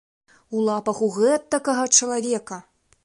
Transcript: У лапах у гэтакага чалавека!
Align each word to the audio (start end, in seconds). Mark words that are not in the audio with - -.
У 0.57 0.61
лапах 0.67 1.01
у 1.07 1.09
гэтакага 1.17 1.85
чалавека! 1.99 2.59